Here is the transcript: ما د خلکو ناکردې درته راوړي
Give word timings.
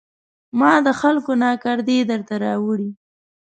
ما 0.59 0.73
د 0.85 0.87
خلکو 1.01 1.31
ناکردې 1.43 1.97
درته 2.11 2.35
راوړي 2.43 2.89